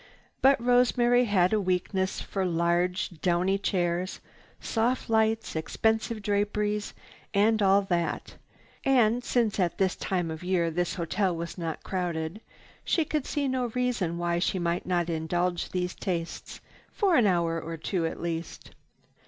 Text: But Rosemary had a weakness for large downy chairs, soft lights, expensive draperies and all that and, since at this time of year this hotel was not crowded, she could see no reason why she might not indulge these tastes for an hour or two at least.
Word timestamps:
But 0.41 0.59
Rosemary 0.59 1.25
had 1.25 1.53
a 1.53 1.61
weakness 1.61 2.21
for 2.21 2.43
large 2.43 3.21
downy 3.21 3.59
chairs, 3.59 4.19
soft 4.59 5.11
lights, 5.11 5.55
expensive 5.55 6.23
draperies 6.23 6.95
and 7.35 7.61
all 7.61 7.83
that 7.83 8.33
and, 8.83 9.23
since 9.23 9.59
at 9.59 9.77
this 9.77 9.95
time 9.95 10.31
of 10.31 10.43
year 10.43 10.71
this 10.71 10.95
hotel 10.95 11.35
was 11.35 11.55
not 11.55 11.83
crowded, 11.83 12.41
she 12.83 13.05
could 13.05 13.27
see 13.27 13.47
no 13.47 13.67
reason 13.75 14.17
why 14.17 14.39
she 14.39 14.57
might 14.57 14.87
not 14.87 15.07
indulge 15.07 15.69
these 15.69 15.93
tastes 15.93 16.61
for 16.91 17.15
an 17.15 17.27
hour 17.27 17.61
or 17.61 17.77
two 17.77 18.07
at 18.07 18.19
least. 18.19 18.71